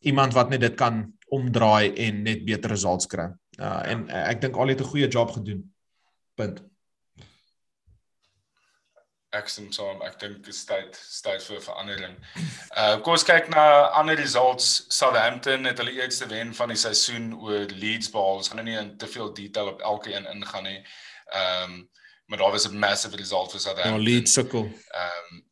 [0.02, 3.30] Iemand wat net dit kan omdraai en net beter results kry.
[3.60, 5.63] Uh, en uh, ek dink al het 'n goeie job gedoen.
[6.36, 6.63] Punt.
[9.34, 10.02] Ek stem saam.
[10.06, 12.17] Ek dink dit is tyd tyd vir verandering.
[12.78, 13.63] Uh kom ons kyk na
[14.00, 14.86] ander results.
[14.93, 18.43] Southampton het hulle eerste wen van die seisoen oor Leeds behaal.
[18.43, 20.80] Ons gaan nou nie in te veel detail op elke een ingaan nie.
[21.34, 21.82] Ehm um,
[22.26, 24.02] maar daar was 'n massive result vir Southampton.
[24.02, 24.69] Ja, Leeds sukkel.
[25.02, 25.43] Ehm um,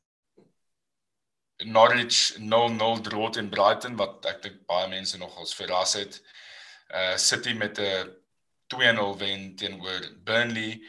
[1.64, 6.22] Norwich 0-0 draw teen Brighton wat ek dink baie mense nogals verras het.
[6.90, 8.14] Uh City met 'n
[8.68, 10.82] 2-0 wen teenoor Burnley.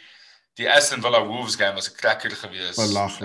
[0.55, 2.79] Die Aston Villa Wolves game was 'n cracker geweest.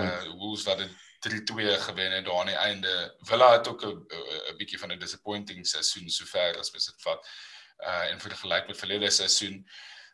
[0.03, 3.15] Uh Wolves wat 'n 3-2 gewen het daar aan die einde.
[3.19, 4.05] Villa het ook 'n
[4.51, 7.27] 'n bietjie van 'n disappointing seisoen sover as mens dit vat.
[7.79, 9.67] Uh en vir die gelyk met verlede seisoen.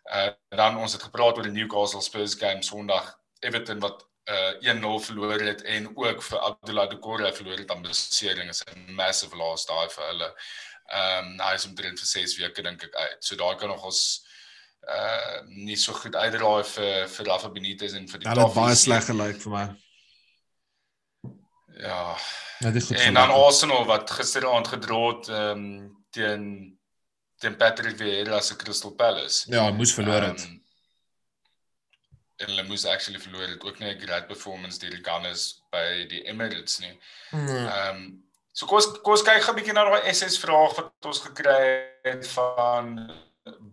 [0.03, 3.19] Uh dan ons het gepraat oor die Newcastle Spurs game Sondag.
[3.39, 7.81] Everton wat uh 1-0 verloor het en ook vir Abdullah De Corre verloor het aan
[7.81, 10.35] besering is 'n massive loss daai vir hulle.
[10.85, 13.25] Ehm um, hy is omtrent vir 6 weke dink ek uit.
[13.25, 14.25] So daai kan nog ons
[14.87, 18.75] uh nie so goed uitdraai vir vir Rafa Benitez en vir die Hulle het baie
[18.75, 19.65] sleg gelyk vir my.
[21.79, 22.17] Ja.
[22.59, 22.71] Ja.
[23.05, 26.43] En dan Arsenal wat gisteraand gedra het ehm um, teen
[27.37, 29.51] teen Patrick Vieira se Crystal Palace.
[29.51, 30.43] Ja, hy moes verloor het.
[30.45, 30.61] Um,
[32.35, 36.05] en hulle moes actually verloor het ook nie 'n great performance deur die Gunners by
[36.07, 36.99] die Emirates nie.
[37.31, 37.41] Nee.
[37.41, 37.89] Ehm nee.
[37.89, 41.05] um, so kom ons kom ons kyk gou 'n bietjie na daai SS vraag wat
[41.05, 43.11] ons gekry het van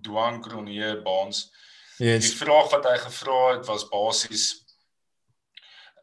[0.03, 1.51] Duan Kronier Baans.
[1.99, 2.31] Yes.
[2.31, 4.49] Die vraag wat hy gevra het was basies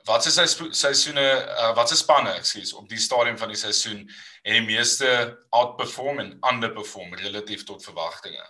[0.07, 4.05] wat is sy seisoene uh, wat is spanne ekskuus op die stadium van die seisoen
[4.43, 5.09] en die meeste
[5.57, 8.45] outperform en underperform relatief tot verwagtinge.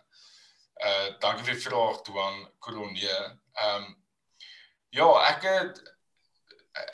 [0.77, 3.31] Uh dankie vir die vraag Duan Kronier.
[3.57, 3.93] Ehm um,
[4.93, 5.81] ja, ek het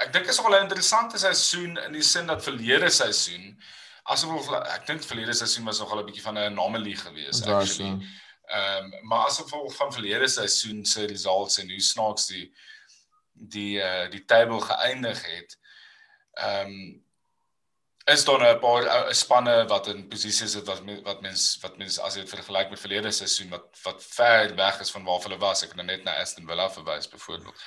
[0.06, 3.58] ek dink is al 'n interessante seisoen in die sin dat verlede seisoen
[4.04, 8.00] asof ek dink verlede seisoen was nogal 'n bietjie van 'n anomaly geweest actually.
[8.46, 12.56] Ehm um, maar asof van verlede seisoen se results en hoe snaaks die
[13.34, 15.58] die uh, die table geëindig het.
[16.34, 17.04] Ehm um,
[18.06, 22.00] is daar 'n paar uh, spanne wat in posisies het wat wat mens wat mens
[22.00, 25.38] as jy dit vergelyk met verlede seisoen wat wat ver weg is van waar hulle
[25.38, 25.64] was.
[25.64, 27.64] Ek kan nou net na Aston Villa verwys byvoorbeeld.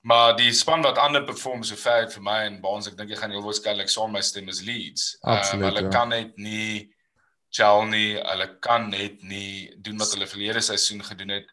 [0.00, 3.16] Maar die span wat ander perform so ver vir my en Baans ek dink jy
[3.16, 5.18] gaan heel waarskynlik saam my stem is Leeds.
[5.22, 5.88] Um, hulle ja.
[5.88, 6.91] kan net nie
[7.88, 8.16] nie.
[8.16, 11.50] Hulle kan net nie doen wat hulle verlede seisoen gedoen het.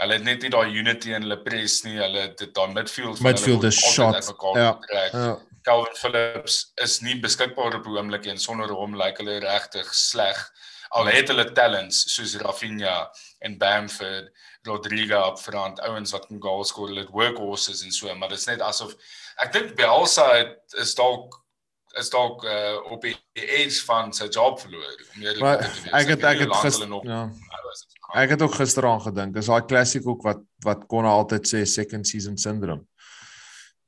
[0.00, 1.98] Hulle het net nie daai unity in hulle press nie.
[2.00, 4.34] Hulle het daai midfield midfield is shot.
[4.56, 4.78] Ja.
[5.12, 5.38] ja.
[5.62, 10.38] Calvin Phillips is nie beskikbaar op die oomblik en sonder hom lyk hulle regtig sleg.
[10.96, 13.10] Al het hulle talents soos Rafinha
[13.46, 14.32] en Bamford,
[14.66, 18.40] Rodrigo op front, ouens wat kan goals skoor, hulle het workhorses en so, maar dit
[18.40, 18.96] is net asof
[19.40, 21.39] ek dink Bielsa het is dalk
[21.98, 25.00] is dalk uh, op die edge van sy job verloor.
[25.40, 25.64] Maar,
[26.00, 27.28] ek het ek het gister nog ja.
[28.10, 32.06] Ek het ook gisteraan gedink, is daai klassiek ook wat wat Konna altyd sê second
[32.06, 32.86] season syndrome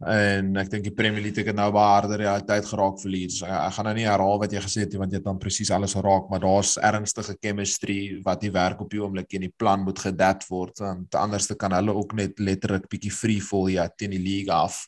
[0.09, 3.43] en ek dink die Premier League het nou baie harder realiteit geraak vir Leeds.
[3.47, 5.41] Ek, ek gaan nou nie herhaal wat jy gesê het nie want jy het dan
[5.43, 9.53] presies alles geraak, maar daar's ernstige chemistry wat die werk op die oomblik en die
[9.55, 13.71] plan moet gedat word want anders te kan hulle ook net letterlik bietjie free fall
[13.71, 14.83] ja teen die league af.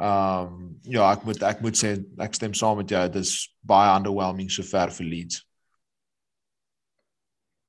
[0.00, 1.92] Ehm um, ja, ek moet ek moet sê
[2.24, 5.42] ek stem saam met jou, dit is baie underwhelming so ver vir Leeds.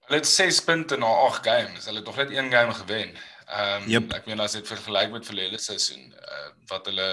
[0.07, 1.85] Hulle het 6 punte na 8 games.
[1.85, 3.11] Hulle het nog net een game gewen.
[3.51, 4.13] Ehm um, yep.
[4.15, 7.09] ek meen as dit vergelyk met verlede seisoen uh, wat hulle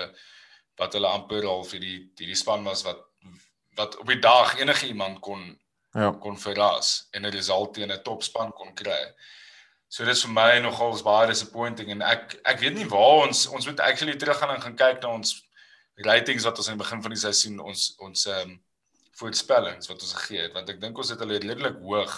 [0.79, 3.03] wat hulle amper al vir die hierdie span was wat
[3.79, 5.43] wat op die dag enige iemand kon
[5.99, 6.13] ja.
[6.23, 9.03] kon verras en 'n result teen 'n topspan kon kry.
[9.89, 13.47] So dit is vir my nogals baie disappointing en ek ek weet nie waar ons
[13.49, 15.37] ons moet actually teruggaan en gaan kyk na ons
[16.05, 18.59] ratings wat ons aan die begin van die seisoen ons ons ehm um,
[19.19, 22.13] voorspellings wat ons gegee het want ek dink ons het hulle redelik hoog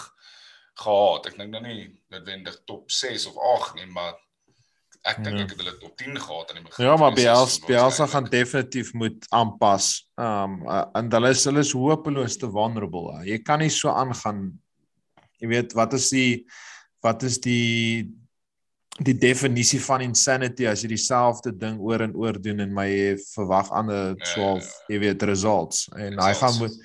[0.81, 1.29] gehad.
[1.31, 4.17] Ek dink nou nie noodwendig top 6 of 8 nie, maar
[5.07, 5.45] ek dink ja.
[5.45, 6.85] ek het hulle top 10 gehad aan die begin.
[6.85, 9.93] Ja, maar Bielsa Bielsa gaan definitief moet aanpas.
[10.19, 13.15] Um en hulle is hulle is hopeloos te vulnerable.
[13.27, 14.51] Jy kan nie so aangaan.
[15.41, 16.43] Jy weet wat is die
[17.01, 18.09] wat is die
[19.01, 22.89] die definisie van insanity as jy dieselfde ding oor en oor doen en my
[23.31, 24.89] verwag ander 12 ja, ja, ja.
[24.93, 26.75] jy weet results en hy gaan moet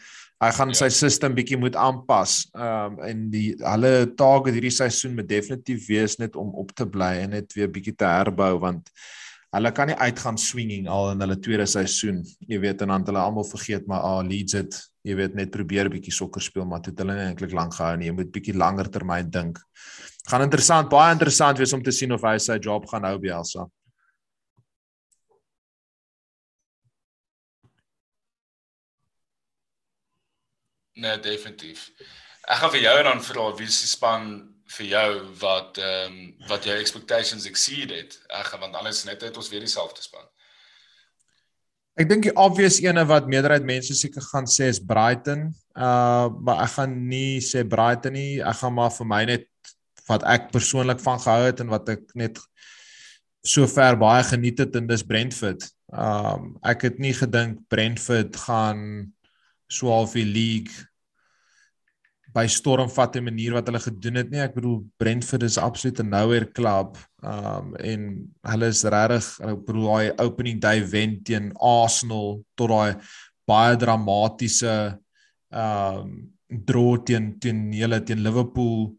[0.44, 0.78] hy gaan ja.
[0.82, 2.44] sy system bietjie moet aanpas.
[2.56, 6.86] Ehm um, en die hulle taak hierdie seisoen moet definitief wees net om op te
[6.88, 8.90] bly en net weer bietjie te herbou want
[9.56, 12.20] hulle kan nie uitgaan swinging al in hulle tweede seisoen.
[12.44, 14.76] Jy weet en dan hulle almal vergeet maar ah Leeds het
[15.06, 18.08] jy weet net probeer bietjie sokker speel maar dit hulle nie eintlik lank gehou nie.
[18.10, 19.60] Jy moet bietjie langer termyn dink.
[20.26, 23.30] Gaan interessant, baie interessant wees om te sien of hy sy job gaan hou by
[23.38, 23.68] Elsa.
[30.96, 31.90] Nee, definitief.
[32.48, 34.30] Ek gaan vir jou dan vra wie se span
[34.76, 35.10] vir jou
[35.42, 38.16] wat ehm um, wat jou expectations exceed het.
[38.32, 40.26] Ek gaan want alles net uit ons weer dieselfde span.
[41.96, 45.48] Ek dink die obvious ene wat meerderheid mense seker gaan sê is Brighton.
[45.72, 48.42] Uh maar ek gaan nie sê Brighton nie.
[48.44, 49.46] Ek gaan maar vir my net
[50.06, 52.38] wat ek persoonlik van gehou het en wat ek net
[53.46, 55.64] sover baie geniet het en dis Brentford.
[55.88, 58.84] Um ek het nie gedink Brentford gaan
[59.66, 60.84] so half die league
[62.36, 64.42] by storm vat in manier wat hulle gedoen het nie.
[64.44, 66.98] Ek bedoel Brentford is absoluut 'n nowhere club.
[67.22, 68.02] Um en
[68.52, 73.00] hulle is regtig, ek bedoel daai opening day wen teen Arsenal tot daai
[73.48, 74.98] baie dramatiese
[75.50, 78.92] um draw teen teen hulle teen Liverpool.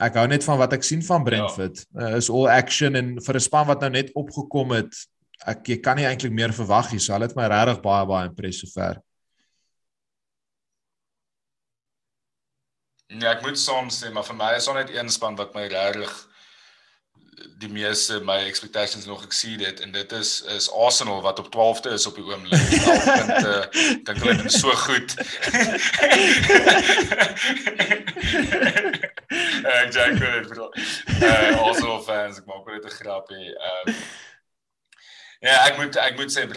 [0.00, 1.86] Ek hou net van wat ek sien van Brentford.
[1.94, 2.00] Ja.
[2.00, 4.92] Uh, is all action en vir 'n span wat nou net opgekom het,
[5.46, 6.98] ek jy kan nie eintlik meer verwag nie.
[6.98, 9.00] So hulle het my regtig baie baie impressive sover.
[13.10, 16.12] Nee, ek moet sê, maar vir my is daar net een span wat my regtig
[17.60, 21.92] die meeste my expectations nog exceed het en dit is is Arsenal wat op 12de
[21.92, 22.60] is op die oomblik.
[23.18, 23.68] Punte
[24.04, 25.14] dink hulle is so goed.
[29.70, 33.54] Ek dink dit vir uh Arsenal fans, ek maak net 'n grapie.
[33.56, 33.94] Ehm
[35.40, 36.50] Ja, ek moet ek moet sê en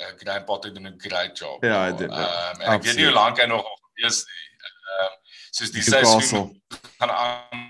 [0.00, 1.64] uh, Graham Potter doen 'n great job.
[1.64, 2.10] Ja, hy doen.
[2.10, 4.46] Ehm ek weet nie hoe lank hy nog is nie.
[4.98, 5.19] Ehm
[5.50, 6.62] soos die seisoen
[6.98, 7.66] gaan aan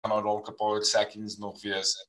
[0.00, 2.08] gaan daar dalk 'n paar sackings nog wees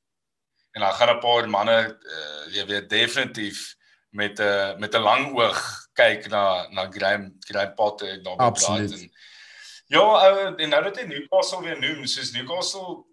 [0.72, 3.76] en dan gaan 'n paar manne uh, jy weet definitief
[4.10, 8.38] met 'n uh, met 'n lang oog kyk na na Graham Graham Potter en dan
[8.38, 8.92] Absoluut.
[8.92, 9.12] En,
[9.86, 13.04] ja, ou en nou dat hy Newcastle weer noem, soos Newcastle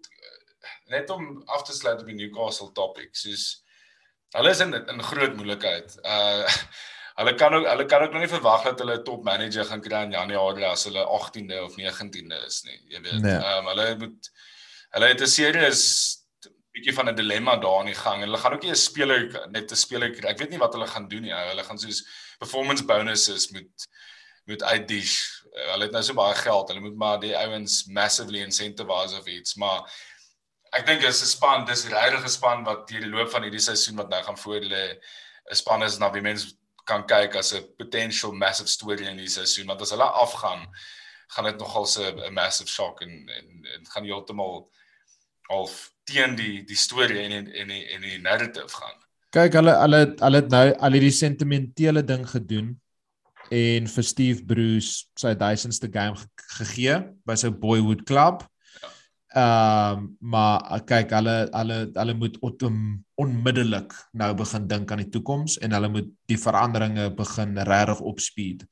[0.85, 3.63] net om af te sluit op die Newcastle topic, soos
[4.37, 5.97] hulle is in in groot moeilikheid.
[6.03, 6.47] Uh
[7.19, 9.81] Hulle kan ook hulle kan ook nog nie verwag dat hulle 'n top manager gaan
[9.81, 12.79] kry in Januarie as hulle 18de of 19de is nie.
[12.87, 13.21] Jy weet.
[13.21, 13.33] Nee.
[13.33, 13.57] Ehm nee.
[13.57, 14.31] um, hulle moet
[14.89, 15.83] hulle het 'n serieus
[16.71, 18.23] bietjie van 'n dilemma daar in die gang.
[18.23, 20.29] Hulle gaan ook nie 'n speler net 'n speler kry.
[20.29, 21.33] Ek weet nie wat hulle gaan doen nie.
[21.33, 22.05] Hulle gaan soos
[22.39, 23.87] performance bonuses moet
[24.45, 25.43] moet uitdish.
[25.51, 26.67] Hulle het nou so baie geld.
[26.67, 29.91] Hulle moet maar die ouens massively incentivize of iets, maar
[30.71, 33.59] ek dink dis 'n span, dis regtig 'n span wat deur die loop van hierdie
[33.59, 34.97] seisoen wat nou gaan voor lê,
[35.51, 36.58] 'n span is na wie mense
[36.89, 40.65] kan kyk as 'n potential massive story in die seisoen want as hulle afgaan
[41.35, 44.69] gaan dit nogal 'n massive shock en en, en gaan heeltemal
[45.49, 48.97] half teen die die storie en en en die narrative gaan.
[49.33, 52.73] Kyk hulle hulle hulle het nou al hierdie sentimentele ding gedoen
[53.53, 56.17] en vir Steve Bruce sy duisendste game
[56.57, 58.45] gegee by sy boyhood club.
[59.29, 62.37] Ehm um, maar eh, kyk hulle hulle hulle moet
[63.21, 68.63] onmiddellik nou begin dink aan die toekoms en hulle moet die veranderinge begin regtig opspeed.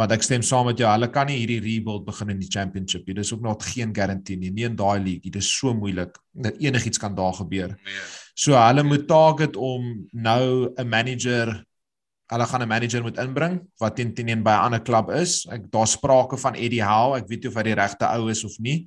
[0.00, 3.04] Want ek stem saam met jou, hulle kan nie hierdie rebuild begin in die championship
[3.04, 3.18] nie.
[3.20, 4.48] Dis ook nog geen garantie nie.
[4.48, 6.16] Nie in daai league, dit is so moeilik.
[6.56, 7.76] Enigiets kan daar gebeur.
[7.76, 8.00] Nee.
[8.32, 11.52] So hulle moet target om nou 'n manager
[12.32, 15.46] hulle gaan 'n manager moet inbring wat teen teen by 'n ander klub is.
[15.50, 17.18] Ek daar sprake van Eddie Howe.
[17.18, 18.86] Ek weet nie of hy die regte ou is of nie.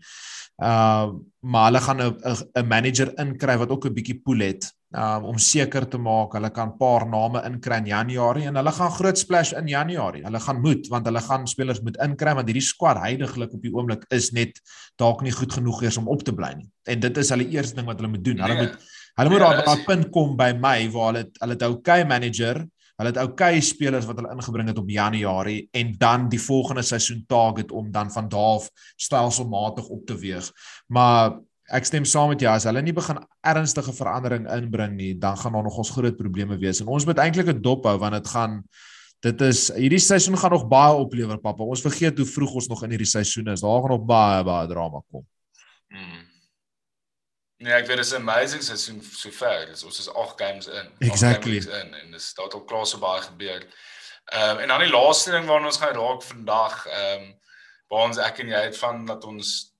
[0.61, 5.23] Uh maar hulle gaan 'n 'n manager inkry wat ook 'n bietjie pool het um,
[5.31, 8.91] om seker te maak hulle kan 'n paar name inkry in Januarie en hulle gaan
[8.91, 10.23] groot splash in Januarie.
[10.23, 13.73] Hulle gaan moet want hulle gaan spelers moet inkry want hierdie squad heiliglik op die
[13.73, 14.61] oomblik is net
[14.97, 16.69] dalk nie goed genoeg eers om op te bly nie.
[16.85, 18.39] En dit is hulle eerste ding wat hulle moet doen.
[18.39, 18.77] Hulle nee, moet
[19.15, 22.67] hulle moet nee, daar 'n punt kom by my waar hulle hulle 'n okay manager
[23.01, 27.23] Hulle het okay spelers wat hulle ingebring het op Januarie en dan die volgende seisoen
[27.27, 30.51] target om dan van daar af stelselmatig op te weeg.
[30.87, 31.39] Maar
[31.71, 35.57] ek stem saam met jou as hulle nie begin ernstige verandering inbring nie, dan gaan
[35.57, 36.83] daar nog ons groot probleme wees.
[36.83, 38.63] En ons moet eintlik 'n dop hou want dit gaan
[39.21, 41.63] dit is hierdie seisoen gaan nog baie oplewer, pappa.
[41.63, 43.61] Ons vergeet hoe vroeg ons nog in hierdie seisoen is.
[43.61, 45.25] Daar gaan nog baie baie drama kom.
[45.89, 46.30] Hmm.
[47.61, 49.65] Nee, ek weet dit is 'n amazing seisoen sover.
[49.69, 50.91] Dis ons is 8 games in.
[50.99, 51.61] Exactly.
[51.61, 53.67] Games in en dis daar het al klaar so baie gebeur.
[54.25, 57.39] Ehm um, en dan die laaste ding waarna ons gaan raak vandag, ehm um,
[57.87, 59.73] waar ons ek en jy het van dat ons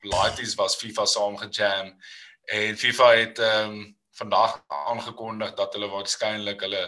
[0.00, 1.94] laities was FIFA saam gejam
[2.44, 6.84] en FIFA het ehm um, vandag aangekondig dat hulle waarskynlik hulle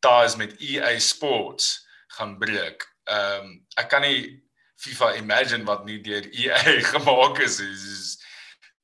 [0.00, 2.88] ties met EA Sports gaan breek.
[3.04, 4.40] Ehm um, ek kan nie
[4.76, 7.60] FIFA imagine wat nie deur EA gemaak is.
[7.60, 8.23] is, is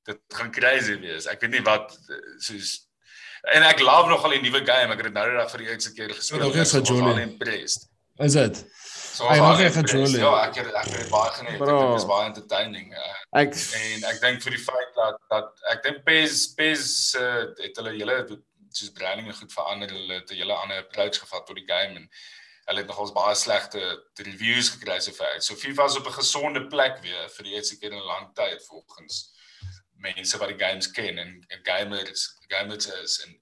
[0.08, 1.26] dit gaan crazy wees.
[1.26, 1.92] Ek weet nie wat
[2.38, 2.90] soos
[3.54, 4.92] en ek love nogal die nuwe game.
[4.92, 6.44] Ek het dit nou net vir die eerste keer gespeel.
[6.44, 7.62] Nog eens vir Jolie.
[8.20, 8.64] Is dit?
[9.20, 10.20] So ek nog nie gejoel nie.
[10.20, 11.56] Ja, ek het ek het baie geniet.
[11.60, 11.78] Bro.
[11.80, 12.92] Dit was baie entertaining.
[12.96, 16.84] Uh, ek en ek dink vir die feit dat dat ek dink PES PES
[17.20, 18.20] uh, het hulle hele
[18.70, 19.92] soos branding en goed verander.
[19.96, 22.06] Hulle het 'n hele ander approach gevat tot die game en
[22.70, 23.82] hulle het nogals baie slegte
[24.20, 25.40] reviews gekry so ver.
[25.40, 28.30] So FIFA is op 'n gesonde plek weer vir die eerste keer in 'n lang
[28.34, 29.32] tyd volgens
[30.00, 33.36] mense wat die games ken en, en gamers gamers is en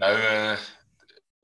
[0.00, 0.56] nou uh,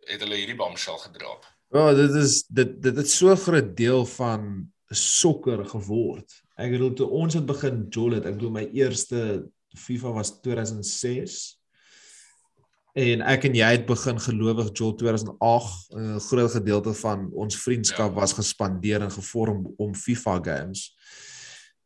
[0.06, 1.46] het hulle hierdie bombshell gedrop.
[1.74, 6.30] Ja, dit is dit dit het so groot deel van sokker geword.
[6.54, 9.22] Ek bedoel toe ons het begin jol het, ek bedoel my eerste
[9.76, 11.56] FIFA was 2006.
[12.96, 15.90] En ek en jy het begin gelowig jol 2008.
[15.92, 18.20] 'n Groot gedeelte van ons vriendskap ja.
[18.20, 20.95] was gespandeer en gevorm om FIFA games.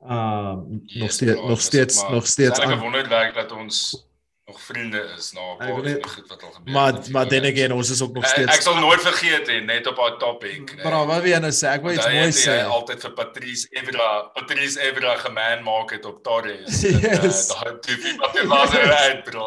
[0.00, 4.08] Ehm yes, nog steeds nog steeds nog steeds Ek wonder werk dat ons
[4.50, 7.08] nog vriende is na 'n paar goed wat al gebeur maar, het.
[7.10, 9.86] Maar maar dan again ons is ook nog steeds Ek, sal nooit vergeet hê net
[9.86, 10.74] op haar topic.
[10.74, 10.84] Nee.
[10.84, 11.66] Maar wat wil jy nou sê?
[11.76, 12.56] Ek wil iets mooi sê.
[12.56, 16.82] Hy altyd vir Patrice Evra, Patrice Evra geman maak het op Torres.
[17.00, 17.48] Yes.
[17.48, 18.74] Daai tipe wat hy laat
[19.06, 19.46] uit bro.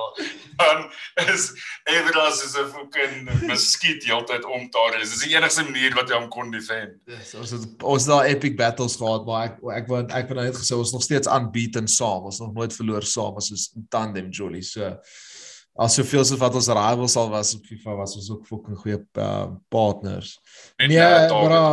[0.58, 0.84] Dan
[1.34, 1.50] is
[1.90, 5.10] Evra is 'n fucking muskiet heeltyd om Torres.
[5.10, 6.98] Dis die enigste manier wat hy hom kon defend.
[7.10, 10.58] Yes, ons het ons daai epic battles gehad, maar ek ek wou ek wou net
[10.58, 12.30] gesê ons nog steeds unbeaten saam.
[12.30, 14.62] Ons nog nooit verloor saam as 'n tandem Jolie.
[14.62, 14.93] So
[15.74, 19.00] as soveel so wat ons rivals al was op FIFA was ons ook fucking goeie
[19.18, 20.36] uh, partners.
[20.78, 21.00] Nee,
[21.32, 21.64] bra.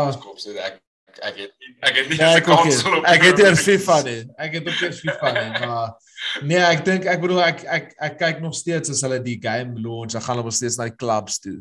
[0.68, 0.78] Ek
[1.20, 3.00] ek het ek het nie nee, ek, okay.
[3.12, 4.20] ek het hier FIFA nie.
[4.40, 5.90] Ek het ook nie FIFA nie, maar
[6.46, 9.76] nee, ek dink ek bedoel ek ek ek kyk nog steeds as hulle die game
[9.80, 11.58] launch, dan gaan hulle nog steeds na die clubs toe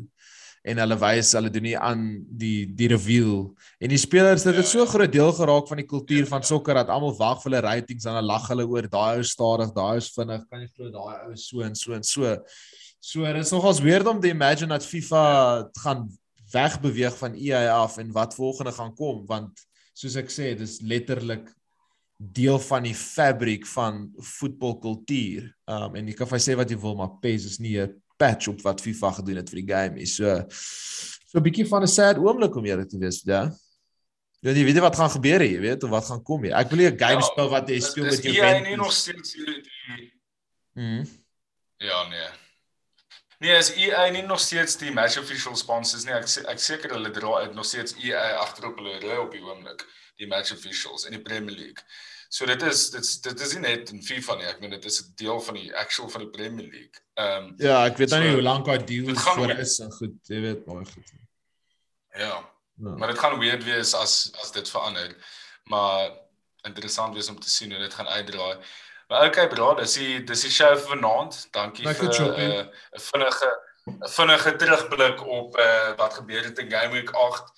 [0.62, 2.02] en hulle wys hulle doen nie aan
[2.40, 3.46] die die reveal.
[3.80, 6.92] En die spelers dit het so groot deel geraak van die kultuur van sokker dat
[6.92, 10.10] almal wag vir hulle ratings en dan lag hulle oor daai ou stadig daai is
[10.16, 10.44] vinnig.
[10.50, 12.36] Kan jy glo daai ou so en so en so.
[13.00, 15.22] So dit is nogals weird om te imagine dat FIFA
[15.80, 16.04] gaan
[16.52, 19.64] wegbeweeg van EA af en wat volgende gaan kom want
[19.96, 21.48] soos ek sê dis letterlik
[22.20, 25.46] deel van die fabriek van voetbalkultuur.
[25.64, 28.52] Um, en jy kan vir sê wat jy wil maar PES is nie 'n patch
[28.52, 30.14] op wat FIFA gedoen het vir die game is.
[30.20, 33.48] So so 'n bietjie van 'n sad oomblik om eerlik te wees, ja.
[34.40, 36.54] Ja, jy weet wat gaan gebeur hier, jy weet of wat gaan kom hier.
[36.56, 38.56] Ek wil nie 'n game ja, speel wat jy speel met jou vriende.
[38.56, 40.18] Ja, nee, nog steeds die
[40.74, 41.04] Mhm.
[41.76, 42.28] Ja, nee.
[43.38, 46.12] Nee, as EA nie nog steeds die match official sponsors nie.
[46.12, 49.86] Ek ek seker hulle dra uit nog steeds EA agterop hulle ry op die oomblik,
[50.20, 51.84] die match officials in die Premier League.
[52.30, 54.46] So dit is dit dit is nie net in FIFA nie.
[54.46, 57.02] Ek meen dit is 'n deel van die actual van die Premier League.
[57.18, 59.90] Ehm um, Ja, ek weet nou so, nie hoe lank daai deal voor is en
[59.92, 61.10] goed, jy weet baie goed.
[62.14, 62.38] Ja.
[62.78, 62.94] ja.
[62.96, 65.16] Maar dit gaan weird wees as as dit verander.
[65.64, 66.10] Maar
[66.62, 68.56] interessant wees om te sien hoe dit gaan uitdraai.
[69.08, 71.48] Maar okay, bro, dis die dis die show vanaand.
[71.50, 72.64] Dankie Like vir 'n uh,
[73.10, 73.50] vinnige
[73.90, 77.52] 'n vinnige terugblik op uh, wat gebeur het in Game Week 8.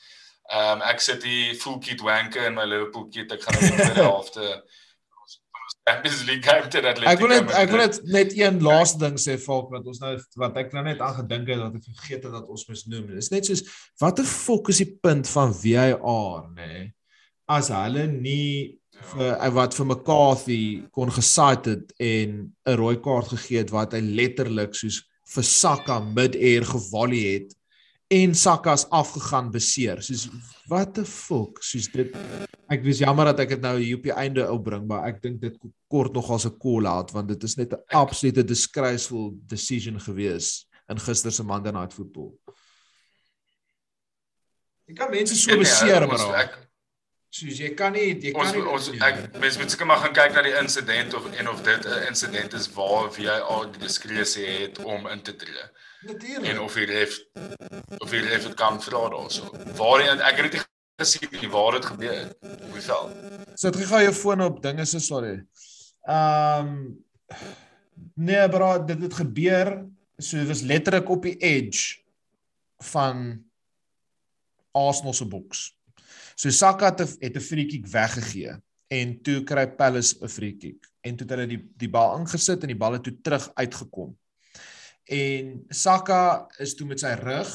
[0.53, 3.31] Ehm um, ek sit hier full kit wanker in my Liverpool kit.
[3.33, 4.49] Ek gaan vir die helfte
[5.88, 7.12] Champions League game teen Atletico.
[7.12, 10.12] Ek wil net ek wil net net een laaste ding sê volk wat ons nou
[10.43, 13.07] wat ek nou net aan gedink het dat ek vergeet het dat ons moet noem.
[13.14, 13.64] Dit is net soos
[14.03, 16.68] wat 'n fok is die punt van VAR, nê?
[16.68, 16.85] Nee?
[17.49, 18.79] As hulle nie
[19.14, 19.51] vir ja.
[19.57, 24.76] wat vir McCarthy kon gesit het en 'n rooi kaart gegee het wat hy letterlik
[24.76, 25.03] soos
[25.33, 27.57] vir Saka mid-air gevalie het
[28.13, 30.03] en Sakka's afgegaan beseer.
[30.05, 30.29] Soos
[30.69, 31.63] what the fuck?
[31.65, 32.13] Soos dit
[32.73, 35.41] ek was jammer dat ek dit nou hier op die einde opbring, maar ek dink
[35.43, 35.57] dit
[35.93, 40.69] kort nog as 'n call out want dit is net 'n absolute disgraceful decision gewees
[40.89, 42.37] in gister se Monday Night Football.
[44.87, 46.45] Jy kan mense so beseer maar.
[46.45, 46.59] Ek
[47.33, 50.13] soos jy kan nie jy kan ons, nie ons ek mens moet seker maar gaan
[50.13, 54.47] kyk na die insident of en of dit 'n insident is waar VAR die diskresie
[54.47, 55.65] het om in te tree.
[56.03, 56.50] Natuurlik.
[56.50, 57.18] En of hy ref
[57.98, 59.50] of hy ref dit kan vra daarso.
[59.78, 60.68] Waar ek het dit
[61.03, 62.36] gesien nie waar dit gebeur het.
[62.70, 63.11] Hoe sal?
[63.55, 65.36] Sit so, gou jou foon op dinge se sorry.
[66.09, 67.05] Ehm um,
[68.14, 69.70] nee bro, dit het gebeur
[70.18, 72.03] so dit was letterlik op die edge
[72.92, 73.44] van
[74.72, 75.70] Arsenal se boks.
[76.34, 78.57] So Saka het het 'n free kick weggegee
[78.88, 82.62] en toe kry Palace 'n free kick en toe het hulle die die bal ingesit
[82.62, 84.16] en die bal het toe terug uitgekom.
[85.11, 87.53] En Saka is toe met sy rug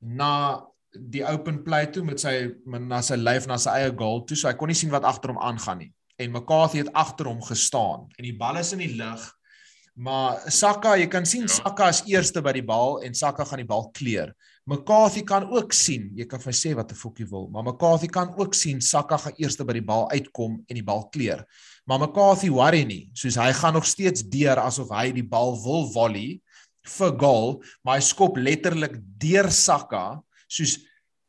[0.00, 0.62] na
[0.92, 4.48] die open play toe met sy na sy lyf na sy eie goal toe so
[4.48, 5.92] hy kon nie sien wat agter hom aangaan nie.
[6.20, 9.22] En McCarthy het agter hom gestaan en die bal is in die lug.
[9.92, 11.52] Maar Saka, jy kan sien ja.
[11.52, 14.32] Saka is eerste by die bal en Saka gaan die bal kleer.
[14.64, 18.30] McCarthy kan ook sien, jy kan vir sê wat 'n fokkie wil, maar McCarthy kan
[18.38, 21.44] ook sien Saka gaan eerste by die bal uitkom en die bal kleer.
[21.86, 25.90] Maar McCarthy worry nie, soos hy gaan nog steeds deur asof hy die bal wil
[25.92, 26.40] volley
[26.86, 30.78] vir goal, maar hy skop letterlik deur Saka soos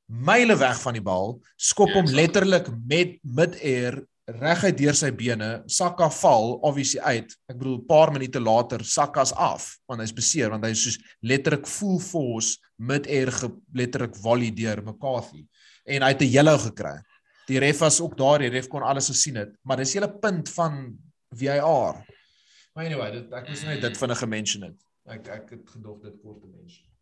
[0.08, 6.08] myle weg van die bal, skop hom letterlik met mid-air reguit deur sy bene, Saka
[6.22, 7.34] val obviously uit.
[7.50, 10.98] Ek bedoel 'n paar minute later Saka's af want hy's beseer want hy is soos
[11.22, 13.30] letterlik full force mid-air
[13.74, 15.46] letterlik volley deur McCarthy
[15.86, 17.02] en hy het 'n yellow gekry.
[17.48, 20.50] Die ref was ook daar, die ref kon alles gesien het, maar dis hele punt
[20.50, 20.98] van
[21.36, 22.06] VAR.
[22.74, 24.80] Maar anyway, dit ek moes net dit vinnig gemention het.
[25.06, 26.93] Ek ek het gedog dit kort te mention.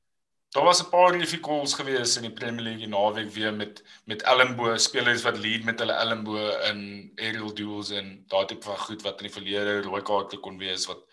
[0.51, 4.21] Daar was 'n paar liefie calls gewees in die Premier League naweek weer met met
[4.21, 6.35] elmbo spelers wat lead met hulle elmbo
[6.69, 10.57] in aerial duels en daardie tipe van goed wat in die verlede rooi kaarte kon
[10.57, 11.05] wees wat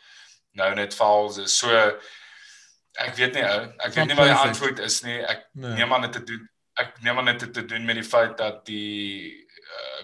[0.50, 1.58] nou net fouls is.
[1.58, 1.70] So
[2.98, 5.18] ek weet nie ou, ek weet nie wat die antwoord is nie.
[5.22, 5.70] Ek nee.
[5.70, 6.50] neem aan dit te doen.
[6.74, 9.46] Ek neem aan dit te doen met die feit dat die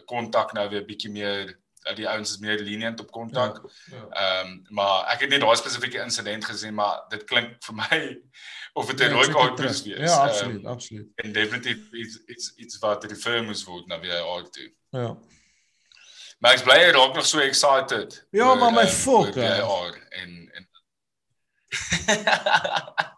[0.06, 1.58] kontak uh, nou weer bietjie meer
[1.94, 3.60] die ouens is meer lenient op kontak.
[3.62, 4.02] Ja, ja.
[4.10, 7.74] Ehm ja, um, maar ek het nie daai spesifieke insident gesien maar dit klink vir
[7.74, 8.00] my
[8.78, 10.10] of dit 'n ja, rooi kaart is wees.
[10.10, 11.08] Ja, absoluut, um, absoluut.
[11.14, 14.72] En definitief iets iets iets wat die firm is word na weer al toe.
[14.90, 15.16] Ja.
[16.38, 18.26] Maar ek bly raak nog so excited.
[18.30, 20.68] Ja, oor, maar my uh, fok en en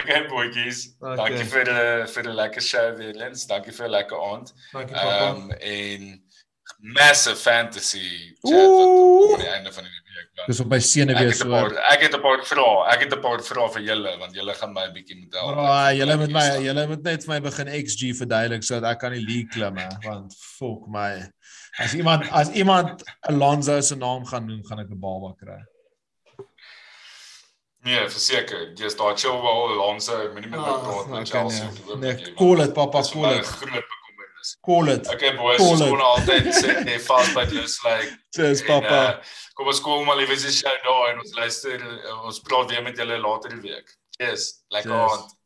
[0.00, 0.96] Okay, boetjies.
[1.00, 1.16] Okay.
[1.16, 3.46] Dankie vir die vir die lekker show weer, Lens.
[3.50, 4.52] Dankie vir 'n lekker aand.
[4.72, 5.26] Dankie papa.
[5.26, 6.29] Ehm um, en
[6.78, 10.46] massive fantasy chat wat op die einde van die week was.
[10.46, 11.54] Dis op my sene weer so.
[11.92, 12.76] Ek het 'n paar vrae.
[12.92, 15.52] Ek het 'n paar vrae vir julle want julle gaan my 'n bietjie moet help.
[15.54, 19.12] Bro, julle moet my julle moet net vir my begin XG verduidelik sodat ek kan
[19.12, 21.32] die league klim hè want fuck my.
[21.78, 25.62] As iemand as iemand Alonso se naam gaan noem, gaan ek 'n baba kry.
[27.82, 31.68] Nee, verseker, jy's daar chill wel Alonso, moenie met my ah, praat met Chelsea.
[31.96, 33.46] Nee, call it papa, call it.
[33.46, 33.99] Groot
[34.40, 34.56] is.
[34.64, 35.08] Call it.
[35.14, 38.12] Okay boys, ons gaan altyd sê nee fast by this like.
[38.36, 39.00] Cheers papa.
[39.00, 41.84] Uh, kom ons kom maar liewe se show daar en ons luister
[42.20, 43.96] ons praat weer met julle later die week.
[44.20, 45.36] Yes, lekker aand.